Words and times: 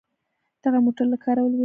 دغه 0.63 0.77
موټر 0.85 1.05
له 1.13 1.17
کاره 1.23 1.41
لوېدلی. 1.43 1.59